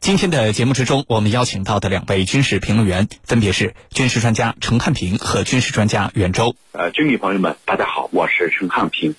[0.00, 6.56] 今天的节目之中，我们邀请到的两位军事评论员分别是军事专家陈汉平和军事专家袁周。
[6.72, 9.14] 呃，军迷朋友们，大家好，我是陈汉平。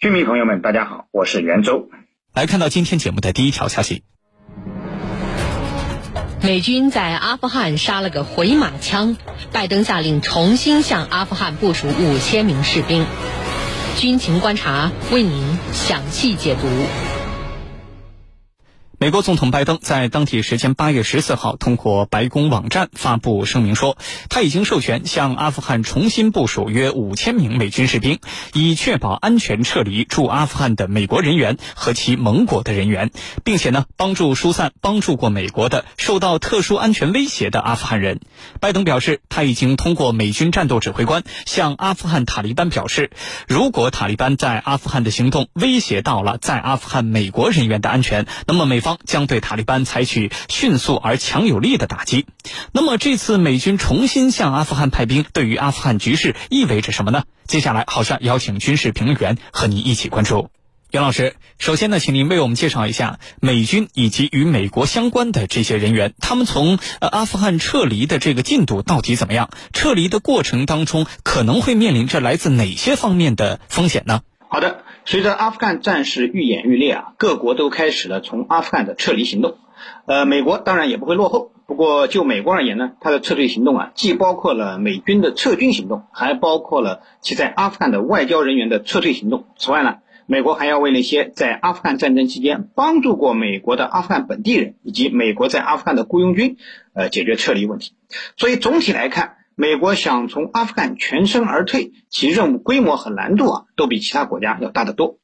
[0.00, 1.88] 军迷朋友们，大家好，我是袁周。
[2.32, 4.02] 来看到今天节目的第一条消息：
[6.42, 9.16] 美军在阿富汗杀了个回马枪，
[9.52, 13.06] 拜登下令重新向阿富汗部署五千名士兵。
[13.96, 17.13] 军情观察为您详细解读。
[19.04, 23.98] 美国总统拜登在当地时间八月十四号通过白宫网站发布声明说，
[24.30, 28.18] 他已经授权向阿富汗重新部署约五千名美军士兵，
[28.54, 33.10] 以确保安全撤离驻阿富汗的美国人员和其盟国的人员，
[33.44, 38.20] 并且呢，帮助疏散帮助过美国的受到特殊安全威胁的阿富汗人。
[38.58, 43.10] 拜登表示，他已经通过美军战斗指挥官向阿富汗塔利班表示，
[43.46, 48.93] 如果塔利班在阿富汗的行动威胁到了在阿富汗美国人员的安全，那么美方。
[49.04, 52.26] 将对塔利班采取迅速而强有力的打击。
[52.72, 57.24] 那么，这次美军重新向阿富汗派兵，对于阿富汗局势意味着什么呢？
[57.46, 60.50] 接下来，好像邀请军事评论员和您一起关注。
[60.90, 69.50] 袁老师，首先呢，请您为我们介绍一下美军以及与美国相关的这些人员，他们从呃阿富汗撤离的这个进度到底怎么样？
[69.72, 74.20] 撤离的过程当中，可能会面临着来自哪些方面的风险呢？
[74.48, 74.83] 好的。
[75.06, 79.58] 随着阿富汗战事愈演愈烈啊，各国都开始了从阿富汗的撤离行动。
[80.06, 81.52] 呃，美国当然也不会落后。
[81.66, 89.46] 不过就美国而言呢，它的撤退行动啊，既包括了美军的撤军行动，还包括了其在阿富汗的外交人员的撤退行动。
[89.56, 96.56] 此外呢，美国还要为那些在阿富汗战争期间帮助过美国的阿富汗本地人以及美国在阿富汗的雇佣军，
[96.94, 97.92] 呃，解决撤离问题。
[98.36, 99.36] 所以总体来看。
[99.56, 105.18] 美国想从阿富汗全身而退，其任务规模和难度啊，都比其他国家要大得多。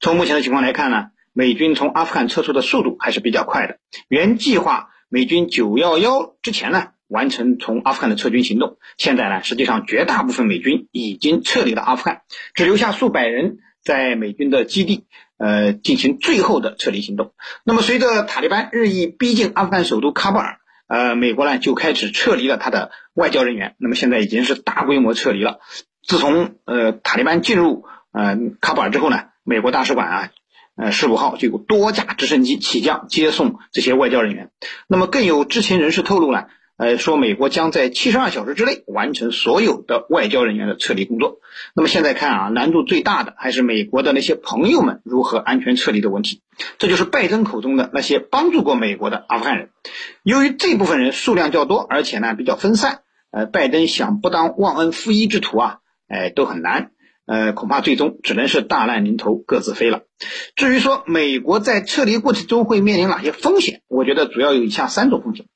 [0.00, 3.78] 从目前的情况来看呢，美军从阿富汗撤出的速度还是比较快的。
[4.08, 8.78] 原计划美军九幺幺之前呢，完成从阿富汗的撤军行动。
[8.98, 12.22] 现在呢，实际上绝大部分美军已经撤离了阿富汗，
[12.54, 15.04] 只留下数百人在美军的基地，
[15.38, 17.34] 呃，进行最后的撤离行动。
[17.64, 20.58] 那么，随着塔利班日益逼近阿富汗首都喀布尔。
[20.88, 25.58] 呃，美国呢就开始撤离了他的外交人员，那么现在已经是大规模撤离了。
[26.02, 30.30] 自从呃塔利班进入呃喀布尔之后呢，美国大使馆啊，
[30.76, 34.50] 呃十五号就有多架直升机起降接送这些外交人员。
[34.86, 36.44] 那么更有知情人士透露呢。
[36.78, 41.38] 呃，说美国将在七十二小时之内完成所有的外交人员的撤离工作。
[41.74, 46.42] 那么现在看啊，难度最大的还是美国的那些朋友们如何安全撤离的问题。
[46.76, 49.70] 这就是拜登口中的那些帮助过美国的阿富汗人。
[50.22, 53.00] 由于这部分人数量较多，而且呢比较分散，
[53.30, 55.78] 呃，拜登想不当忘恩负义之徒啊，
[56.08, 56.90] 哎，都很难。
[57.26, 60.02] 呃，恐怕最终只能是大难临头各自飞了。
[60.54, 65.46] 至于说美国在撤离过程中会面临哪些风险，我觉得主要有以下三种风险。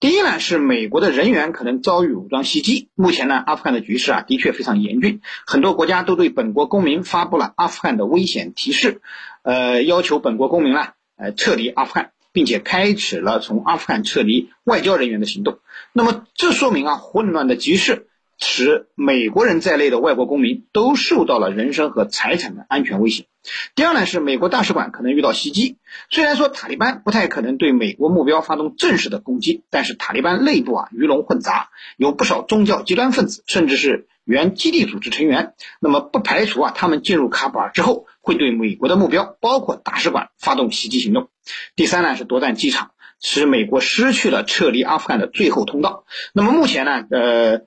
[0.00, 2.88] 第一呢，是美国的人员可能遭遇武装袭击。
[2.96, 9.00] 目前呢，阿富汗的局势啊的确非常严峻，很多国家都对本国公民发布了阿富汗的危险提示，
[9.44, 15.58] 呃，要求本国公民呢，呃，撤离阿富汗，并且开始了从阿富汗撤离外交人员的行动。
[15.92, 18.06] 那么这说明啊，混乱的局势。
[18.42, 23.26] 使美国人在内的外国公民都受到了人身和财产的安全威胁。
[23.74, 25.76] 第二呢，是美国大使馆可能遇到袭击。
[26.08, 31.68] 虽然说塔利班不太可能对美国目标发动正式的攻击，但是塔利班内部啊鱼龙混杂，
[31.98, 35.52] 有不少宗教极端分子，甚至是原基地组织成员。
[35.78, 41.30] 那么不排除啊他们进入喀布尔之后会对美国的目标，包括大使馆发动袭击行动。
[41.74, 46.04] 第三呢，是夺占机场，使美国失去了撤离阿富汗的最后通道。
[46.32, 47.62] 那么目前呢，呃。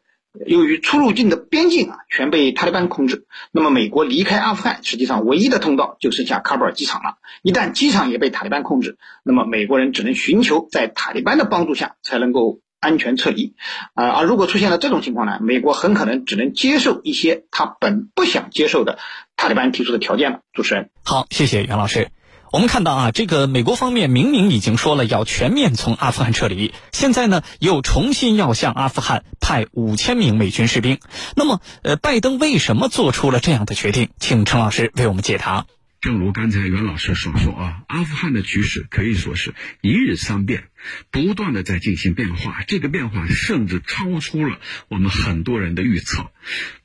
[0.48, 7.18] 由于出入境的边境啊全被塔利班控制，那么美国离开阿富汗实际上唯一的通道就剩下喀布尔机场了。
[7.44, 13.54] 一旦机场也被塔利班控制，那么美国人只能寻求在塔利班的帮助下才能够安全撤离。
[13.94, 18.98] 啊，而如果出现了这种情况呢，美国很可能只能接受一些他本不想接受的
[19.44, 20.40] 塔利班提出的条件了。
[20.54, 22.12] 主持人，好，谢谢袁老师。
[22.50, 31.00] 我们看到啊，这个美国方面明明已经说了要全面从阿富汗撤离，现在呢又重新要向阿富汗派五千名美军士兵。
[31.36, 34.12] 那么，呃，拜登为什么做出了这样的决定？
[34.18, 35.66] 请陈老师为我们解答。
[36.04, 40.66] 正如刚才袁老师所说啊，阿富汗的局势可以说是一日三变，
[41.12, 42.62] 不断的在进行变化。
[42.68, 44.60] 这个变化甚至超出了
[44.90, 46.30] 我们很多人的预测，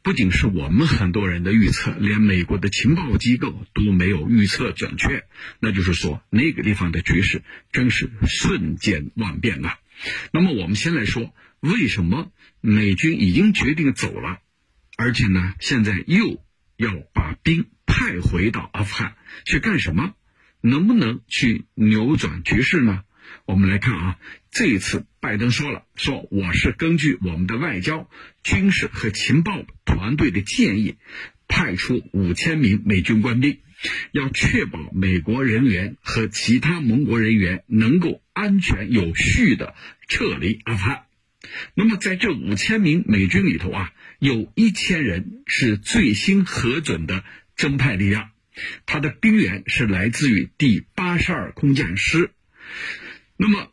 [0.04, 5.24] 不仅是我们很多人的预测，连美国的情报机构都没有预测准确。
[5.58, 7.42] 那就是说，那个地方的局势
[7.72, 9.78] 真是瞬间万变啊。
[10.32, 12.30] 那么，我们先来说，为什么
[12.60, 14.38] 美军已经决定走了，
[14.96, 16.40] 而且呢，现在又
[16.76, 17.66] 要把兵。
[18.08, 20.14] 再回到阿富汗去干什么？
[20.62, 23.02] 能不能去扭转局势呢？
[23.44, 24.19] 我们来看啊，
[24.50, 28.08] 这一次拜登说了，说我是根据我们的外交、
[28.43, 30.96] 军事和情报团队的建议，
[31.49, 33.58] 派出五千名美军官兵，
[34.12, 39.75] 要确保美国人员和其他盟国人员能够安全有序的
[40.08, 41.02] 撤离阿富汗。
[41.75, 47.22] 那么在这五千名美军里头啊，有一千人是最新核准的
[47.58, 48.31] 增派力量，
[48.87, 52.31] 他的兵员是来自于第八十二空降师。
[53.37, 53.70] 那么，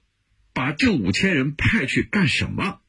[0.53, 2.81] 把这五千人派去干什么？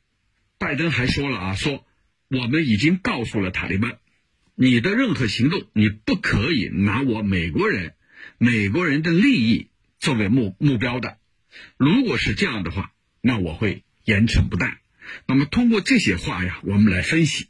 [0.58, 1.84] 拜登还说了啊，说
[2.28, 3.98] 我们已经告诉了塔利班，
[4.54, 7.92] 你的任何行动，你不可以拿我美国人、
[8.38, 9.68] 美国人的利益
[10.00, 11.18] 作为目目标的。
[11.76, 12.90] 如果是这样的话，
[13.20, 14.80] 那我会严惩不贷。
[15.26, 17.48] 那么，通过这些话呀，我们来分析，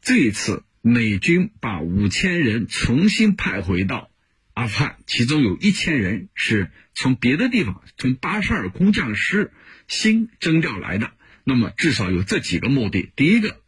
[0.00, 4.10] 这一次美军把五千人重新派回到。
[4.52, 9.50] 阿富汗，其中有一千人是从别的地方，从巴沙尔空降师
[9.88, 11.12] 新征调来的。
[11.42, 13.62] 那么至少有这几个目的：第一个，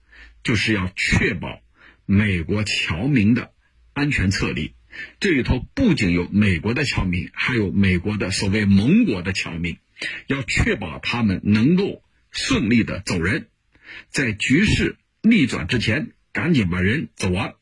[0.44, 1.62] 就是要确保
[2.04, 3.50] 美国侨民的
[3.94, 4.74] 安全撤离。
[5.18, 9.78] 这里头不仅有美国的侨民，还有美国的所谓盟国的侨民，
[10.26, 13.48] 要确保他们能够顺利的走人，
[14.10, 17.54] 在局势逆转之前，赶紧把人走完。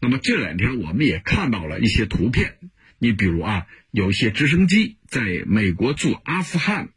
[0.00, 2.56] 那么这两天我们也看到了一些图片，
[3.00, 6.90] 你比如啊，有一些直升机在美国驻阿富汗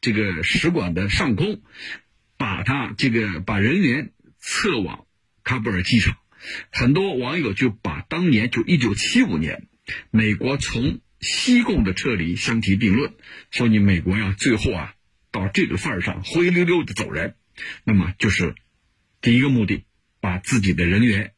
[0.00, 1.60] 这个使馆的上空，
[2.38, 5.04] 把它这个把人员撤往
[5.44, 6.16] 喀布尔机场，
[6.72, 9.68] 很多网友就把当年就一九七五年
[10.10, 13.12] 美国从西贡的撤离相提并论，
[13.50, 14.94] 说你美国呀最后啊
[15.30, 17.34] 到这个份儿上灰溜溜的走人，
[17.84, 18.54] 那么就是
[19.20, 19.84] 第一个目的，
[20.20, 21.32] 把自己的人员。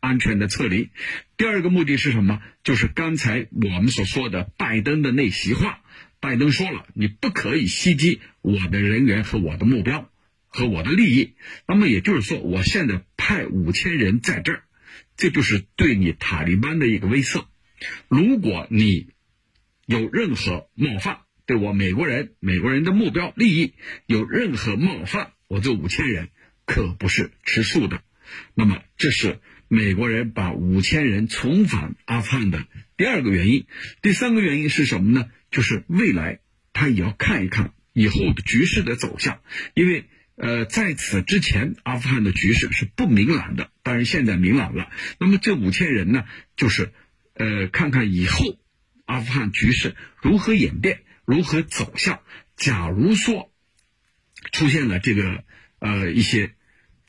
[0.00, 0.90] 安全的撤离。
[1.36, 2.42] 第二个目的是什么？
[2.64, 5.78] 就是刚才我们所说的拜登的那席话。
[6.18, 10.10] 拜登说了，你不可以袭击我的人员和我的目标
[10.48, 11.34] 和我的利益。
[11.68, 14.64] 那么也就是说，我现在派五千人在这儿，
[15.16, 17.44] 这就是对你塔利班的一个威慑。
[18.08, 19.08] 如果你
[19.86, 23.74] 有任何冒犯，对我美国人、美国人的目标利益
[24.06, 26.30] 有任何冒犯，我这五千人
[26.66, 28.02] 可不是吃素的。
[28.54, 29.40] 那么这是。
[29.68, 32.66] 美国人把五千人重返阿富汗的
[32.98, 33.64] 第二个原因，
[34.02, 35.30] 第三个原因是什么呢？
[35.50, 36.40] 就是未来
[36.74, 39.40] 他也要看一看以后的局势的走向，
[39.72, 40.04] 因为
[40.36, 44.90] 呃在此之前阿富汗的局势是不明朗的，当然现在明朗了。
[45.18, 46.24] 那么这五千人呢，
[46.54, 46.92] 就是
[47.32, 48.58] 呃看看以后
[49.06, 52.20] 阿富汗局势如何演变，如何走向。
[52.56, 53.50] 假如说
[54.52, 55.44] 出现了这个
[55.78, 56.52] 呃一些。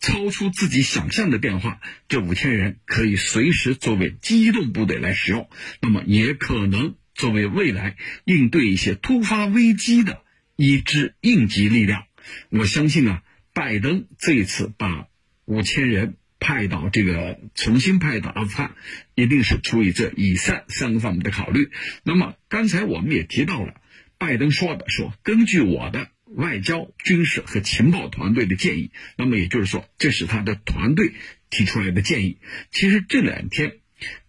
[0.03, 1.79] 超出自己想象的变化，
[2.09, 5.49] 这五千人可以随时作为机动部队来使用，
[5.81, 7.95] 那么也可能作为未来
[8.25, 10.21] 应对一些突发危机的
[10.57, 12.03] 一支应急力量。
[12.49, 13.23] 我相信啊，
[13.53, 15.07] 拜登这一次把
[15.45, 18.75] 五千人派到这个重新派到阿富汗，
[19.15, 21.69] 一定是出于这以上三个方面的考虑。
[22.03, 23.75] 那么刚才我们也提到了，
[24.17, 26.09] 拜登说的说，根据我的。
[26.35, 31.13] 外交、军事和情报团队的建议，那么也就是说，这是他的团队
[31.49, 32.37] 提出来的建议。
[32.71, 33.77] 其实这两天，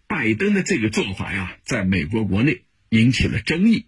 [0.07, 3.87] 拜登的这个做法呀，在美国国内引起了争议，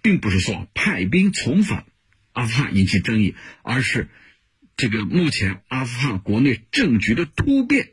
[0.00, 1.86] 并不是说派兵重返
[2.32, 4.08] 阿富汗引起争议，而是
[4.76, 7.88] 这个目前阿富汗国内政局的突变，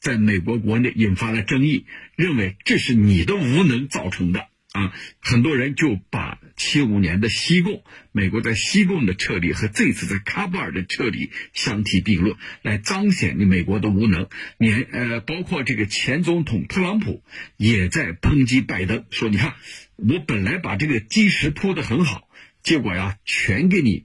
[0.00, 4.48] 在美国国内引发了争议，认为这是你的无能造成的。
[4.76, 14.28] 啊，很多人就把七五年的西贡，美国在西贡的撤离和这次在喀布尔的撤离相提并论，来彰显你美国的无能。
[14.58, 17.22] 年呃，包括这个前总统特朗普
[17.56, 19.54] 也在抨击拜登，说你看，
[19.96, 22.28] 我本来把这个基石铺的很好，
[22.62, 24.04] 结果呀，全给你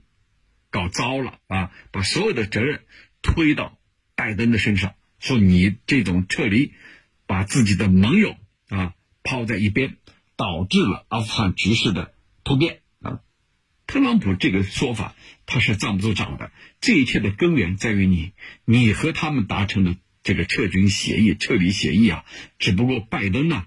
[0.70, 2.80] 搞糟了啊，把所有的责任
[3.20, 3.78] 推到
[4.16, 6.72] 拜登的身上，说你这种撤离，
[7.26, 8.36] 把自己的盟友
[8.70, 9.96] 啊抛在一边。
[10.42, 13.20] 导致了阿富汗局势的突变啊！
[13.86, 15.14] 特朗普这个说法
[15.46, 16.50] 他是站不住脚的。
[16.80, 18.32] 这一切的根源在于你，
[18.64, 19.94] 你和他们达成的
[20.24, 22.24] 这个撤军协议、撤离协议啊。
[22.58, 23.66] 只不过拜登呢，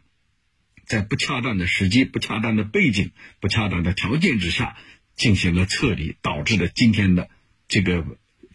[0.86, 4.76] 在不恰当的时机、不恰当的背景、不恰当的条件之下
[5.16, 7.30] 进行了撤离，导致了今天的
[7.70, 8.06] 这个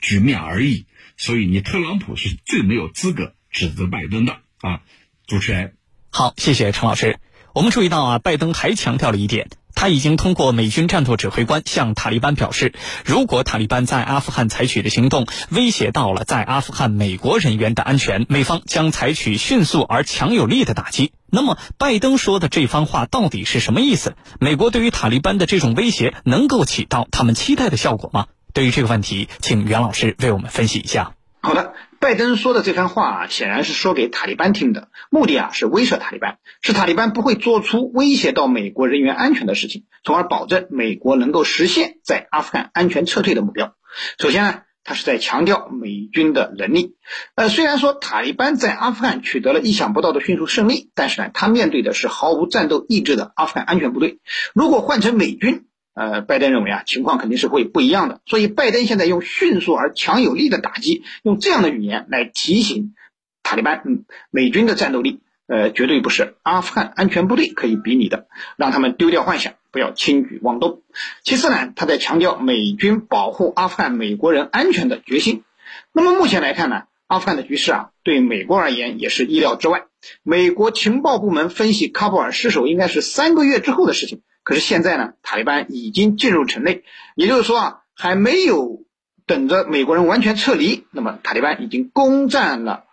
[0.02, 0.84] 局面而已。
[1.16, 4.82] 所以，你特朗普是最没有资格指责拜登的啊！
[5.26, 5.78] 主持人，
[6.10, 7.18] 好，谢谢陈老师。
[7.52, 12.72] 我们注意到啊，拜登还强调了一点，他已经通过美军战斗指挥官向塔利班表示，
[13.04, 21.12] 如果塔利班在阿富汗采取的行动威胁到了在阿富汗美国人员的安全，美方将采取迅速而强有力的打击。
[21.28, 24.14] 那么，拜登说的这番话到底是什么意思？
[24.38, 28.26] 美国对于塔利班的这种威胁能够起到他们期待的效果吗？
[28.52, 31.14] 对于这个问题，请袁老师为我们分析一下。
[31.42, 43.74] 好的，拜登说的这番话啊，显然是说给塔利班听的，目的啊是威慑塔利班，使塔利班不会做出威胁到美国人员安全的事情，从而保证美国能够实现在阿富汗安全撤退的目标。
[44.18, 46.96] 首先呢，他是在强调美军的能力。
[47.36, 54.18] 呃，虽然说塔利班在阿富汗取得了意想不到的迅速胜利，但是呢，他面对的是毫无战斗意志的阿富汗安全部队。
[54.54, 55.64] 如果换成美军，
[56.00, 62.94] 呃，拜登认为啊，情况肯定是会不一样的，所以拜登现在用迅速而强有力的打击，用这样的语言来提醒
[63.42, 70.80] 塔利班，嗯，美军的战斗力，呃，绝对不是阿富汗安全部队可以比拟的，让他们丢掉幻想，不要轻举妄动。
[71.22, 75.44] 其次呢，他在强调美军保护阿富汗美国人安全的决心。
[75.92, 79.82] 那么目前来看呢，阿富汗的局势啊，对美国而言也是意料之外。
[80.22, 84.22] 美国情报部门分析，喀布尔失守应该是三个月之后的事情。
[84.42, 88.84] 可是现在呢，塔利班已经进入城内，也就是说啊，还没有
[89.26, 92.84] 等着美国人完全撤离，那么塔利班已经攻占了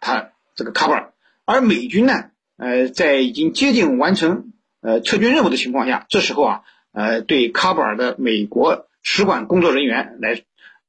[0.00, 1.12] 他这个喀布尔，
[1.44, 6.60] 而美军呢，呃，在已经接近完成呃撤军任务的情况下，这时候啊，
[6.92, 10.42] 呃，对喀布尔的美国使馆工作人员来。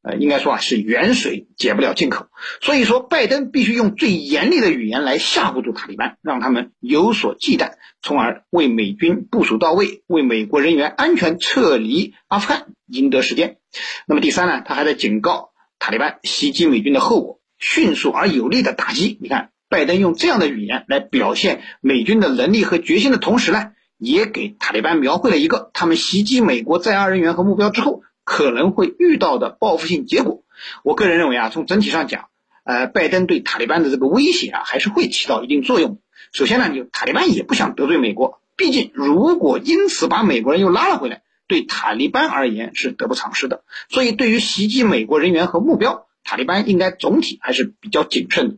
[0.03, 2.29] 呃，应该说啊，是远水解不了近渴，
[2.59, 13.57] 所以说拜登必须用最严厉的语言来吓唬住塔利班，让他们有所忌惮，从而为美军部署到位，为美国人员安全撤离阿富汗赢得时间。
[14.07, 19.19] 那么第三呢，他还在警告塔利班袭击美军的后果，迅速而有力的打击。
[19.21, 28.01] 你看，拜登用这样的语言来表现美军的能力和决心的同时呢，也给塔利班描绘了一个他们袭击美国在阿人员和目标之后。
[28.31, 30.45] 可能会遇到的报复性结果，
[30.85, 32.29] 我个人认为啊，从整体上讲，
[32.63, 35.99] 呃，拜登对塔利班的这个威胁啊，还是会起到一定作用。
[36.31, 43.65] 首先呢，就塔利班也不想得罪美国，毕竟如果因此把美国人又拉了回来，对塔利班而言是得不偿失的。
[43.89, 48.55] 所以，对于袭击美国人员和目标，塔利班应该总体还是比较谨慎的。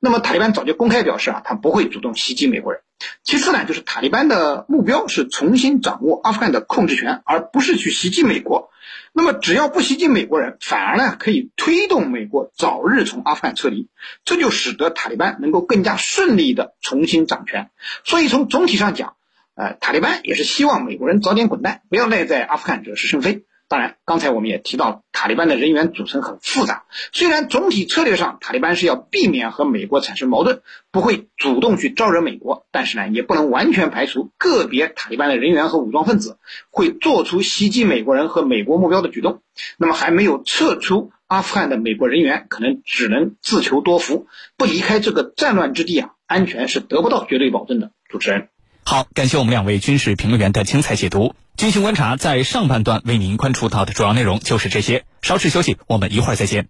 [0.00, 2.82] 那么，塔利班早就公开表示啊，他不会主动袭击美国人。
[3.22, 8.70] 其次呢，就是塔利班的目标是重新掌握阿富汗的控制权，而不是去袭击美国。
[9.16, 13.88] 那么，只要不袭击美国人，反而呢可以推动美国早日从阿富汗撤离，
[14.24, 17.70] 这就使得塔利班能够更加顺利的重新掌权。
[18.02, 19.14] 所以从总体上讲，
[19.54, 23.44] 呃，塔利班也是希望美国人早点滚蛋，不要赖在阿富汗惹是生非。
[23.74, 26.84] 当然，刚才我们也提到，塔利班的人员组成很复杂。
[27.10, 30.60] 虽然总体策略上，塔利班是要避免和美国产生矛盾，
[30.92, 36.38] 不会主动去招惹美国，但是呢，也不能完全排除个别塔利班的人员和武装分子
[36.70, 39.42] 会做出袭击美国人和美国目标的举动。
[39.76, 47.90] 那么，还没有撤出阿富汗的美国人员，可能只能自求多福，不离开这个战乱之地啊，安全是得不到绝对保证的。
[48.08, 48.50] 主持人。
[48.86, 51.34] 好，感谢我们两位军事评论员的精彩解读。
[51.56, 55.06] 军情观察在上半段为您关注到的主要内容就是这些。
[55.22, 56.68] 稍事休息，我们一会儿再见。